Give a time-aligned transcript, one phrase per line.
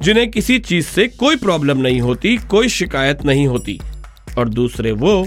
[0.00, 3.80] जिन्हें किसी चीज़ से कोई प्रॉब्लम नहीं होती, कोई शिकायत नहीं होती।
[4.38, 5.26] और दूसरे वो,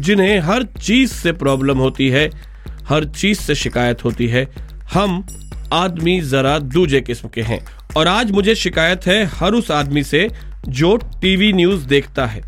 [0.00, 2.30] जिन्हें हर चीज़ से प्रॉब्लम होती है,
[2.68, 4.48] हर चीज़ से शिकायत होती है।
[4.92, 5.26] हम
[5.72, 7.66] आदमी जरा दूजे किस्म के हैं।
[7.96, 10.28] और आज मुझे शिकायत है, हर उस आदमी से
[10.68, 12.42] जो टीवी न्यूज़ देखता है।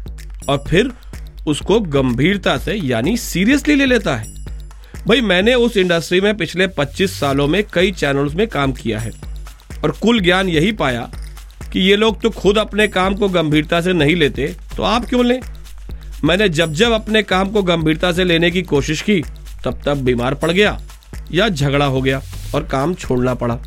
[0.49, 0.91] और फिर
[1.47, 4.27] उसको गंभीरता से, यानी सीरियसली ले लेता है।
[5.07, 9.11] भाई, मैंने उस इंडस्ट्री में पिछले 25 सालों में कई चैनल्स में काम किया है।
[9.85, 11.11] और कुल ज्ञान यही पाया
[11.73, 15.25] कि ये लोग तो खुद अपने काम को गंभीरता से नहीं लेते तो आप क्यों
[15.25, 15.41] लें?
[16.25, 19.21] मैंने जब जब अपने काम को गंभीरता से लेने की कोशिश की,
[19.65, 20.79] तब तब बीमार पड़ गया
[21.33, 22.21] या झगड़ा हो गया
[22.55, 23.59] और काम छोड़ना पड़ा।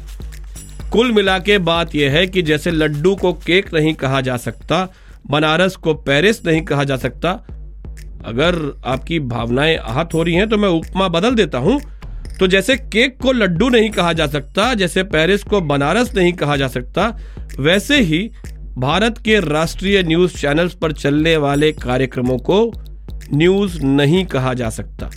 [0.91, 4.87] कुल मिला के बात यह है कि जैसे लड्डू को केक नहीं कहा जा सकता,
[5.27, 7.31] बनारस को पेरिस नहीं कहा जा सकता,
[8.25, 11.79] अगर आपकी भावनाएँ आहत हो रही हैं तो मैं उपमा बदल देता हूँ
[12.39, 16.55] तो जैसे केक को लड्डू नहीं कहा जा सकता, जैसे पेरिस को बनारस नहीं कहा
[16.57, 17.07] जा सकता,
[17.59, 18.19] वैसे ही
[18.77, 22.71] भारत के राष्ट्रीय न्यूज़ चैनल्स पर चलने वाले कार्यक्रमों को
[23.33, 25.09] न्यूज़ नहीं कहा जा सकता।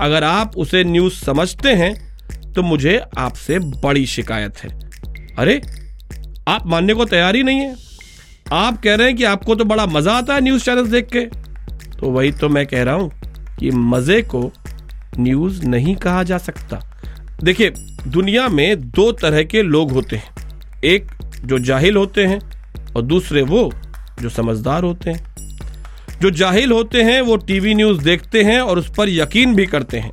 [0.00, 1.94] अगर आप उसे न्यूज़ समझते हैं
[2.52, 4.70] तो मुझे आपसे बड़ी शिकायत है।
[5.38, 5.60] अरे,
[6.48, 7.74] आप मानने को तैयार ही नहीं है।
[8.52, 11.20] आप कह रहे हैं कि आपको तो बड़ा मज़ा आता है न्यूज़ चैनल देख के।
[11.96, 13.10] तो वही तो मैं कह रहा हूँ
[13.58, 14.42] कि मज़े को
[15.18, 17.02] न्यूज़ नहीं कहा जा सकता।
[17.44, 17.70] देखिए,
[18.06, 21.06] दुनिया में दो तरह के लोग होते हैं। एक
[21.44, 22.40] जो जाहिल होते हैं
[22.96, 23.72] और दूसरे वो
[24.22, 25.36] जो समझदार होते हैं।
[26.22, 29.98] जो जाहिल होते हैं, वो टीवी न्यूज़ देखते हैं और उस पर यकीन भी करते
[29.98, 30.12] हैं।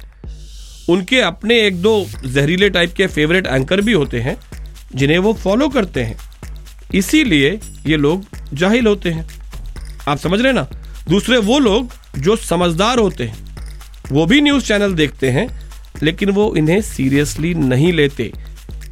[0.90, 4.38] उनके अपने एक दो जहरीले टाइप के फेवरेट एंकर भी होते हैं,
[4.96, 6.18] जिन्हें वो फॉलो करते हैं।
[6.94, 9.30] इसीलिए ये लोग जाहिल होते हैं।
[10.08, 10.68] आप समझ रहे ना?
[11.10, 13.43] दूसरे वो लोग जो समझदार होते हैं।
[14.14, 15.48] वो भी न्यूज़ चैनल देखते हैं,
[16.04, 18.32] लेकिन वो इन्हें सीरियसली नहीं लेते।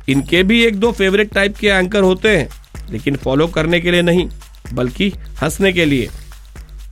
[0.09, 2.47] इनके भी एक दो फेवरेट टाइप के एंकर होते हैं,
[2.91, 4.27] लेकिन फॉलो करने के लिए नहीं,
[4.73, 5.09] बल्कि
[5.41, 6.09] हंसने के लिए।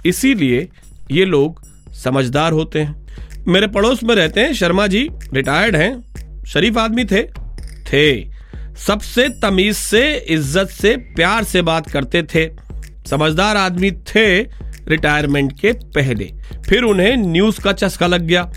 [0.06, 0.68] इसीलिए
[1.12, 1.62] ये लोग
[1.94, 7.24] समझदार होते हैं। मेरे पड़ोस में रहते हैं, शर्मा जी, रिटायर्ड हैं, शरीफ आदमी थे
[7.88, 8.24] थे।
[8.78, 12.46] सबसे तमीज से, इज़्ज़त से, प्यार से बात करते थे।
[13.10, 14.40] समझदार आदमी थे
[14.88, 16.34] रिटायरमेंट के पहले।
[16.70, 18.52] फिर उन्हें न्यूज़ का चस्का लग गया।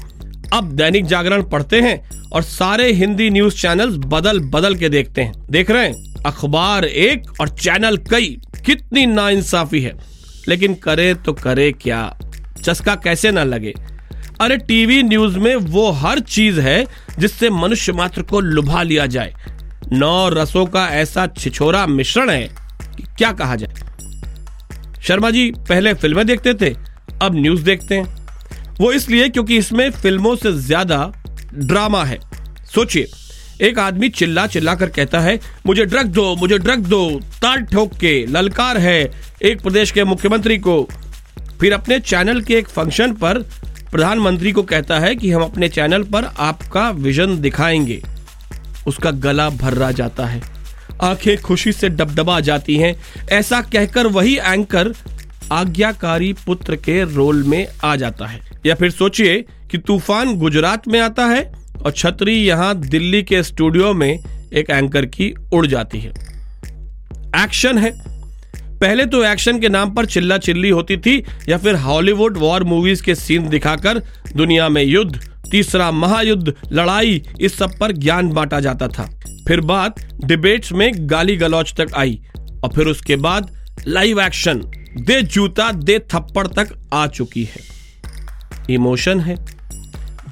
[0.52, 5.32] अब दैनिक जागरण पढ़ते हैं और सारे हिंदी न्यूज़ चैनल्स बदल बदल के देखते हैं।
[5.50, 6.14] देख रहे हैं?
[6.26, 9.92] अखबार एक और चैनल कई। कितनी नाइंसाफी है।
[10.48, 12.18] लेकिन करे तो करे क्या?
[12.62, 13.74] चस्का कैसे ना लगे?
[14.40, 16.86] अरे टीवी न्यूज़ में वो हर चीज़ है
[17.18, 19.34] जिससे मनुष्य मात्र को लुभा लिया जाए।
[19.92, 22.42] नौ रसों का ऐसा छिछोरा मिश्रण है
[22.96, 23.91] कि क्या कहा जाए?
[25.08, 26.74] शर्मा जी, पहले फ़िल्में देखते थे,
[27.22, 28.26] अब न्यूज़ देखते हैं।
[28.80, 31.12] वो इसलिए क्योंकि इसमें फ़िल्मों से ज़्यादा
[31.54, 32.18] ड्रामा है।
[32.74, 33.06] सोचिए,
[33.60, 37.94] एक आदमी चिल्ला चिल्ला कर कहता है, मुझे ड्रग दो, मुझे ड्रग दो ताल ठोक
[37.94, 40.88] के ललकार है एक प्रदेश के मुख्यमंत्री को।
[41.60, 43.38] फिर अपने चैनल के एक फ़ंक्शन पर
[43.90, 48.02] प्रधानमंत्री को कहता है कि हम अपने चैनल पर आपका विजन दिखाएँगे।
[48.86, 50.51] उसका गला भर्रा जाता है।
[51.02, 52.94] आँखें खुशी से डबडबा जाती हैं।
[53.32, 54.92] ऐसा कहकर वही एंकर
[55.52, 61.00] आज्ञाकारी पुत्र के रोल में आ जाता है। या फिर सोचिए कि तूफ़ान गुजरात में
[61.00, 61.52] आता है
[61.84, 64.18] और छतरी यहाँ दिल्ली के स्टूडियो में
[64.52, 66.10] एक एंकर की उड़ जाती है।
[67.44, 67.90] एक्शन है।
[68.80, 73.02] पहले तो एक्शन के नाम पर चिल्ला चिल्ली होती थी या फिर हॉलीवुड वॉर मूवीज़
[73.02, 73.98] के सीन दिखाकर
[74.36, 75.20] दुनिया में युद्ध,
[75.50, 79.10] तीसरा महायुद्ध, लड़ाई, इस सब पर ज्ञान बांटा जाता था।
[79.48, 82.22] फिर बात डिबेट्स में गाली गलौच तक आई
[82.64, 84.58] और फिर उसके बाद लाइव एक्शन,
[85.00, 87.72] दे जूता, दे थप्पड़ तक आ चुकी है।
[88.70, 89.34] इमोशन है।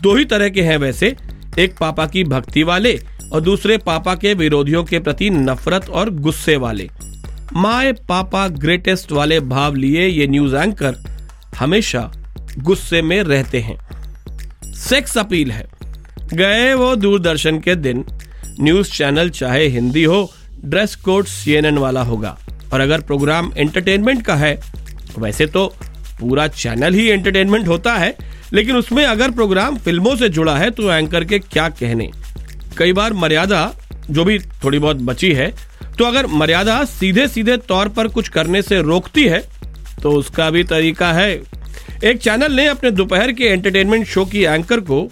[0.03, 1.17] दो ही तरह के हैं वैसे,
[1.59, 3.01] एक पापा की भक्ति वाले
[3.33, 6.91] और दूसरे पापा के विरोधियों के प्रति नफरत और गुस्से वाले।
[7.53, 10.97] माए पापा ग्रेटेस्ट वाले भाव लिए ये न्यूज़ एंकर
[11.57, 12.13] हमेशा
[12.59, 13.79] गुस्से में रहते हैं।
[14.75, 15.67] सेक्स अपील है।
[16.35, 18.05] गए वो दूरदर्शन के दिन
[18.61, 20.31] न्यूज़ चैनल, चाहे हिंदी हो,
[20.65, 22.37] ड्रेस कोड सीएनएन वाला होगा।
[22.73, 24.59] और अगर प्रोग्राम एंटरटेनमेंट का है
[25.19, 25.67] वैसे तो
[26.21, 28.17] पूरा चैनल ही एंटरटेनमेंट होता है,
[28.53, 32.11] लेकिन उसमें अगर प्रोग्राम फ़िल्मों से जुड़ा है तो एंकर के क्या कहने?
[32.79, 33.73] कई बार मर्यादा,
[34.11, 35.53] जो भी थोड़ी बहुत बची है
[35.99, 39.43] तो अगर मर्यादा सीधे सीधे तौर पर कुछ करने से रोकती है
[40.03, 41.31] तो उसका भी तरीका है।
[42.05, 45.09] एक चैनल ने अपने दोपहर के एंटरटेनमेंट शो की एंकर को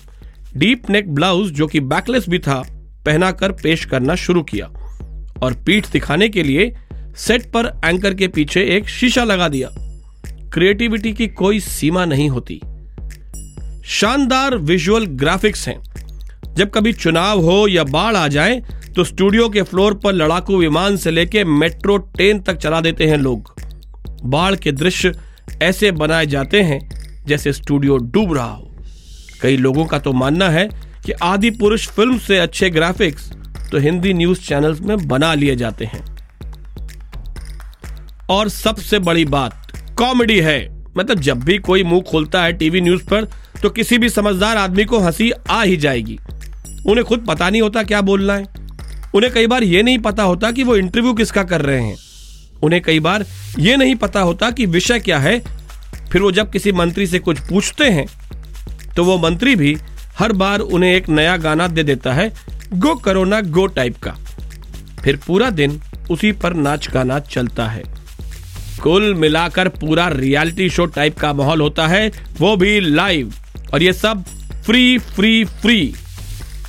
[0.57, 2.63] डीप नेक ब्लाउज, जो कि बैकलेस भी था
[3.09, 4.67] पहनाकर पेश करना शुरू किया
[5.43, 6.73] और पीठ दिखाने के लिए
[7.17, 9.69] सेट पर एंकर के पीछे एक शीशा लगा दिया।
[10.53, 12.61] क्रिएटिविटी की कोई सीमा नहीं होती।
[13.91, 15.79] शानदार विजुअल ग्राफिक्स हैं।
[16.55, 18.61] जब कभी चुनाव हो या बाढ़ आ जाए
[18.97, 23.17] तो स्टूडियो के फ्लोर पर लड़ाकू विमान से लेके मेट्रो ट्रेन तक चला देते हैं
[23.17, 23.55] लोग।
[24.25, 25.13] बाढ़ के दृश्य
[25.63, 26.81] ऐसे बनाए जाते हैं
[27.27, 28.71] जैसे स्टूडियो डूब रहा हो।
[29.43, 30.69] कई लोगों का तो मानना है
[31.09, 33.31] कि आदि पुरुष फ़िल्म से अच्छे ग्राफिक्स
[33.73, 36.05] तो हिंदी न्यूज़ चैनल्स में बना लिए जाते हैं।
[38.31, 40.59] और सबसे बड़ी बात कॉमेडी है।
[40.97, 43.25] मतलब जब भी कोई मुँह खोलता है टीवी न्यूज़ पर
[43.63, 46.19] तो किसी भी समझदार आदमी को हँसी आ ही जाएगी।
[46.87, 48.45] उन्हें खुद पता नहीं होता क्या बोलना है।
[49.15, 51.97] उन्हें कई बार यह नहीं पता होता कि वो इंटरव्यू किसका कर रहे हैं।
[52.63, 53.27] उन्हें कई बार
[53.59, 55.39] यह नहीं पता होता कि विषय क्या है।
[56.13, 58.07] फिर वो जब किसी मंत्री से कुछ पूछते हैं
[58.97, 59.77] तो वो मंत्री भी
[60.19, 62.33] हर बार उन्हें एक नया गाना दे देता है,
[62.73, 64.11] गो करोना, गो टाइप का।
[65.03, 65.81] फिर पूरा दिन
[66.11, 67.83] उसी पर नाच गाना चलता है।
[68.83, 72.11] कुल मिलाकर पूरा रियलिटी शो टाइप का माहौल होता है,
[72.41, 73.33] वो भी लाइव
[73.75, 74.25] और ये सब
[74.65, 75.95] फ्री फ्री फ्री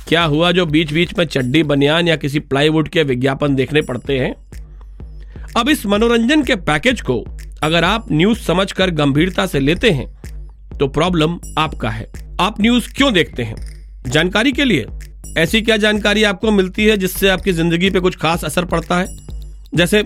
[0.08, 4.18] क्या हुआ जो बीच बीच में चड्डी, बनियान या किसी प्लाईवुड के विज्ञापन देखने पड़ते
[4.18, 4.34] हैं?
[5.56, 7.24] अब इस मनोरंजन के पैकेज को
[7.62, 10.08] अगर आप न्यूज़ समझकर गंभीरता से लेते हैं
[10.78, 13.56] तो प्रॉब्लम आपका है। आप न्यूज़ क्यों देखते हैं?
[14.06, 14.86] जानकारी के लिए
[15.38, 19.06] ऐसी क्या जानकारी आपको मिलती है जिससे आपकी ज़िंदगी पे कुछ खास असर पड़ता है?
[19.74, 20.02] जैसे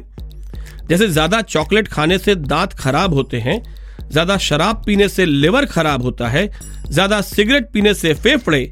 [0.88, 3.62] जैसे ज़्यादा चॉकलेट खाने से दांत खराब होते हैं,
[4.10, 6.48] ज़्यादा शराब पीने से लिवर खराब होता है,
[6.90, 8.70] ज़्यादा सिगरेट पीने से फेफड़े,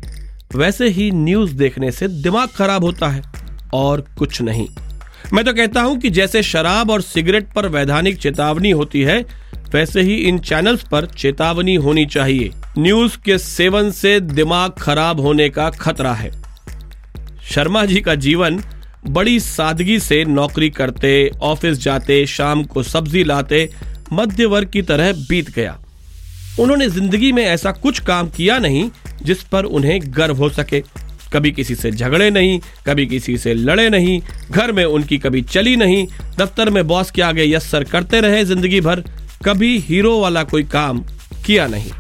[0.55, 3.23] वैसे ही न्यूज़ देखने से दिमाग खराब होता है
[3.75, 4.69] और कुछ नहीं।
[5.33, 9.21] मैं तो कहता हूँ कि जैसे शराब और सिगरेट पर वैधानिक चेतावनी होती है,
[9.73, 15.49] वैसे ही इन चैनल्स पर चेतावनी होनी चाहिए। न्यूज़ के सेवन से दिमाग खराब होने
[15.49, 16.31] का खतरा है।
[17.45, 18.63] शर्मा जी का जीवन
[19.07, 23.69] बड़ी सादगी से नौकरी करते, ऑफ़िस जाते, शाम को सब्ज़ी लाते
[24.13, 25.79] मध्य वर्ग की तरह बीत गया।
[26.61, 28.91] उन्होंने ज़िंदगी में ऐसा कुछ काम किया नहीं
[29.23, 30.83] जिस पर उन्हें गर्व हो सके।
[31.33, 34.21] कभी किसी से झगड़े नहीं, कभी किसी से लड़े नहीं,
[34.51, 36.07] घर में उनकी कभी चली नहीं,
[36.39, 39.05] दफ्तर में बॉस के आगे यस सर करते रहे ज़िंदगी भर,
[39.45, 41.05] कभी हीरो वाला कोई काम
[41.47, 41.91] किया नहीं।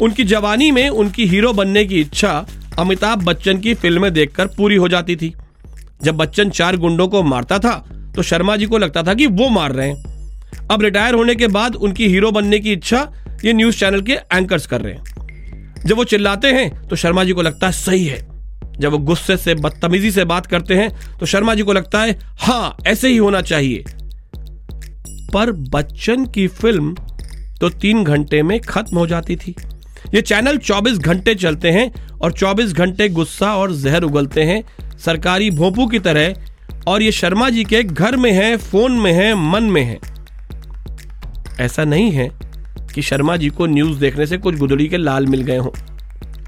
[0.00, 2.32] उनकी जवानी में उनकी हीरो बनने की इच्छा
[2.78, 5.32] अमिताभ बच्चन की फ़िल्में देखकर पूरी हो जाती थी।
[6.02, 7.74] जब बच्चन चार गुंडों को मारता था
[8.16, 11.46] तो शर्मा जी को लगता था कि वो मार रहे हैं। अब रिटायर होने के
[11.48, 13.08] बाद उनकी हीरो बनने की इच्छा
[13.44, 15.31] ये न्यूज़ चैनल के एंकर्स कर रहे हैं।
[15.86, 18.20] जब वो चिल्लाते हैं तो शर्मा जी को लगता है सही है।
[18.72, 22.18] जब वो गुस्से से, बदतमीजी से बात करते हैं तो शर्मा जी को लगता है
[22.40, 23.84] हाँ ऐसे ही होना चाहिए।
[25.34, 26.94] पर बच्चन की फ़िल्म
[27.60, 29.54] तो तीन घंटे में खत्म हो जाती थी।
[30.14, 34.62] ये चैनल 24 घंटे चलते हैं और 24 घंटे गुस्सा और जहर उगलते हैं
[34.98, 36.34] सरकारी भोपू की तरह,
[36.86, 39.98] और ये शर्मा जी के घर में है, फ़ोन में है, मन में है।
[41.60, 42.28] ऐसा नहीं है
[42.94, 45.70] कि शर्मा जी को न्यूज़ देखने से कुछ गुदड़ी के लाल मिल गए हों।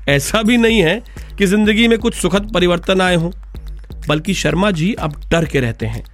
[0.09, 1.03] ऐसा भी नहीं है
[1.39, 3.31] कि ज़िंदगी में कुछ सुखद परिवर्तन आए हों,
[4.09, 6.05] बल्कि शर्मा जी अब डर के रहते हैं,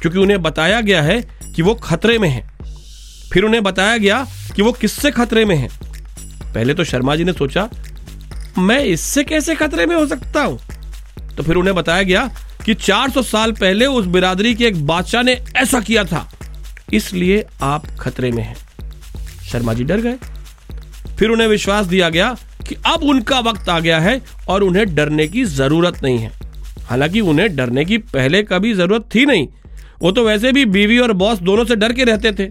[0.00, 1.20] क्योंकि उन्हें बताया गया है
[1.56, 2.48] कि वो खतरे में हैं।
[3.32, 5.70] फिर उन्हें बताया गया कि वो किससे खतरे में हैं।
[6.54, 7.68] पहले तो शर्मा जी ने सोचा,
[8.58, 10.58] मैं इससे कैसे खतरे में हो सकता हूँ?
[11.36, 12.30] तो फिर उन्हें बताया गया
[12.64, 16.28] कि 400 साल पहले उस बिरादरी के एक बादशाह ने ऐसा किया था।
[16.92, 18.56] इसलिए आप खतरे में हैं।
[19.52, 20.16] शर्मा जी डर गए।
[21.18, 22.36] फिर उन्हें विश्वास दिया गया
[22.68, 26.32] कि अब उनका वक्त आ गया है और उन्हें डरने की ज़रूरत नहीं है।
[26.82, 29.46] हालाँकि उन्हें डरने की पहले कभी ज़रूरत थी नहीं।
[30.02, 32.46] वो तो वैसे भी बीवी और बॉस दोनों से डर के रहते थे।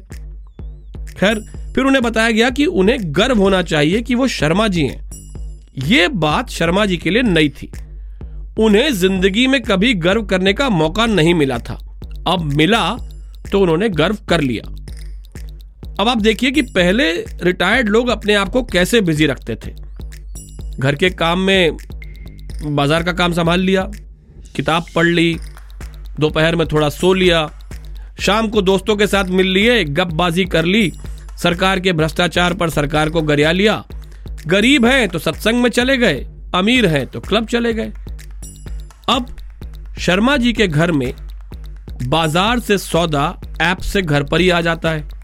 [1.13, 1.39] खैर,
[1.75, 5.05] फिर उन्हें बताया गया कि उन्हें गर्व होना चाहिए कि वो शर्मा जी हैं।
[5.85, 7.71] ये बात शर्मा जी के लिए नई थी।
[8.59, 11.79] उन्हें ज़िंदगी में कभी गर्व करने का मौका नहीं मिला था।
[12.27, 12.97] अब मिला
[13.51, 14.86] तो उन्होंने गर्व कर लिया।
[15.99, 17.11] अब आप देखिए कि पहले
[17.43, 19.71] रिटायर्ड लोग अपने आप को कैसे बिज़ी रखते थे।
[20.79, 21.77] घर के काम में
[22.65, 23.83] बाज़ार का काम संभाल लिया,
[24.55, 25.37] किताब पढ़ ली,
[26.19, 27.49] दोपहर में थोड़ा सो लिया,
[28.19, 30.91] शाम को दोस्तों के साथ मिल लिए, गपबाजी कर ली,
[31.41, 33.83] सरकार के भ्रष्टाचार पर सरकार को गरिया लिया।
[34.47, 36.25] गरीब हैं तो सत्संग में चले गए,
[36.55, 37.91] अमीर हैं तो क्लब चले गए।
[39.09, 39.35] अब
[39.99, 41.13] शर्मा जी के घर में
[42.03, 45.16] बाज़ार से सौदा ऐप से घर पर ही आ जाता है।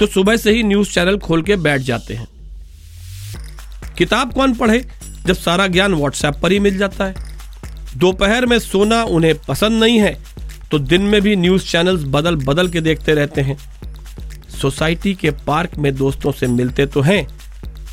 [0.00, 2.26] तो सुबह से ही न्यूज़ चैनल खोल के बैठ जाते हैं।
[3.98, 4.84] किताब कौन पढ़े?
[5.26, 7.14] जब सारा ज्ञान व्हाट्सएप पर ही मिल जाता है।
[7.96, 10.16] दोपहर में सोना उन्हें पसंद नहीं है
[10.70, 13.56] तो दिन में भी न्यूज़ चैनल्स बदल बदल के देखते रहते हैं।
[14.60, 17.26] सोसाइटी के पार्क में दोस्तों से मिलते तो हैं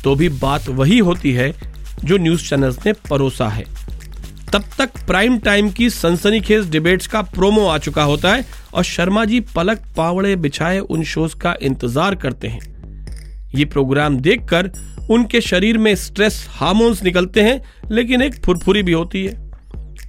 [0.04, 1.52] तो भी बात वही होती है
[2.04, 3.64] जो न्यूज़ चैनल्स ने परोसा है।
[4.56, 8.44] तब तक प्राइम टाइम की सनसनीखेज डिबेट्स का प्रोमो आ चुका होता है
[8.74, 12.60] और शर्मा जी पलक पावड़े बिछाए उन शोज़ का इंतज़ार करते हैं।
[13.54, 14.70] ये प्रोग्राम देखकर
[15.10, 17.60] उनके शरीर में स्ट्रेस हार्मोन्स निकलते हैं,
[17.90, 19.50] लेकिन एक फुरफुरी भी होती है।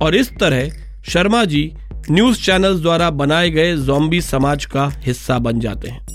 [0.02, 0.70] और इस तरह
[1.10, 1.74] शर्मा जी
[2.12, 6.06] न्यूज़ चैनल्स द्वारा बनाए गए जोम्बी समाज का हिस्सा बन जाते हैं।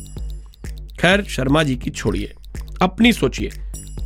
[1.01, 2.33] खैर, शर्मा जी की छोड़िए।
[2.83, 3.51] अपनी सोचिए,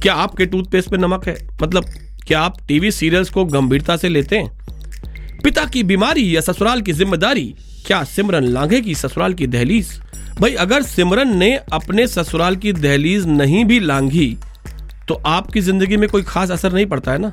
[0.02, 1.36] क्या आपके टूथपेस्ट में नमक है?
[1.62, 1.84] मतलब
[2.26, 5.40] क्या आप टीवी सीरियल्स को गंभीरता से लेते हैं?
[5.44, 7.44] पिता की बीमारी या ससुराल की ज़िम्मेदारी?
[7.86, 9.88] क्या सिमरन लांघे की ससुराल की दहलीज?
[10.40, 14.36] भाई, अगर सिमरन ने अपने ससुराल की दहलीज नहीं भी लांघी
[15.08, 17.32] तो आपकी ज़िंदगी में कोई खास असर नहीं पड़ता, है ना?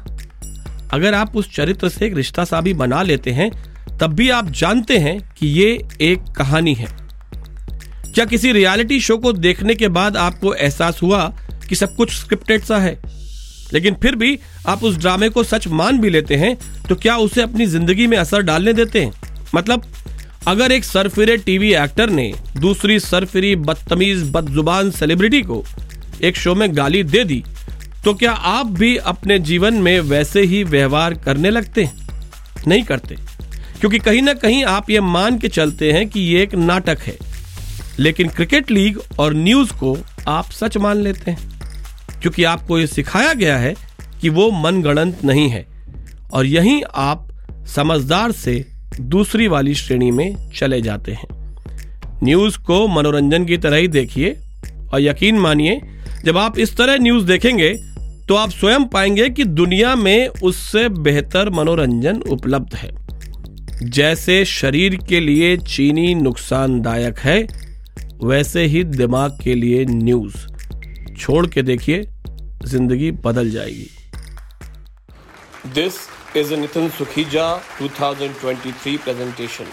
[0.94, 3.50] अगर आप उस चरित्र से एक रिश्ता सा भी बना लेते हैं,
[4.00, 5.72] तब भी आप जानते हैं कि ये
[6.02, 6.88] एक कहानी है।
[8.14, 11.26] क्या किसी रियलिटी शो को देखने के बाद आपको एहसास हुआ
[11.70, 12.98] कि सब कुछ स्क्रिप्टेड सा है?
[13.74, 16.58] लेकिन फिर भी आप उस ड्रामे को सच मान भी लेते हैं
[16.90, 19.12] तो क्या उसे अपनी ज़िंदगी में असर डालने देते हैं?
[19.56, 19.86] मतलब
[20.48, 25.64] अगर एक सरफिरे टीवी एक्टर ने दूसरी सरफिरी बदतमीज, बदजुबान सेलिब्रिटी को
[26.22, 27.44] एक शो में गाली दे दी
[28.06, 32.10] तो क्या आप भी अपने जीवन में वैसे ही व्यवहार करने लगते हैं?
[32.68, 33.16] नहीं करते।
[33.80, 37.18] क्योंकि कहीं ना कहीं आप ये मान के चलते हैं कि ये एक नाटक है।
[38.00, 41.63] लेकिन क्रिकेट लीग और न्यूज़ को आप सच मान लेते हैं।
[42.24, 43.74] क्योंकि आपको ये सिखाया गया है
[44.22, 45.66] कि वो मनगणंत नहीं है।
[46.34, 47.28] और यहीं आप
[47.68, 48.66] समझदार से
[49.02, 51.28] दूसरी वाली श्रेणी में चले जाते हैं।
[52.24, 54.38] न्यूज़ को मनोरंजन की तरह ही देखिए
[54.94, 55.82] और यकीन मानिए,
[56.26, 57.70] जब आप इस तरह न्यूज़ देखेंगे
[58.28, 62.90] तो आप स्वयं पाएँगे कि दुनिया में उससे बेहतर मनोरंजन उपलब्ध है।
[63.84, 67.48] जैसे शरीर के लिए चीनी नुकसानदायक है,
[68.24, 70.38] वैसे ही दिमाग के लिए न्यूज़।
[71.18, 72.04] छोड़ के देखिए
[72.66, 73.90] ज़िंदगी बदल जाएगी।
[75.74, 75.94] This
[76.38, 77.46] is Nitin Sukhija
[77.82, 79.66] 2023 presentation